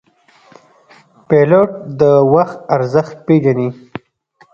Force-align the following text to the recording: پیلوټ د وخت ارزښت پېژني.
پیلوټ 1.27 1.71
د 1.99 2.01
وخت 2.33 2.59
ارزښت 2.75 3.15
پېژني. 3.25 3.69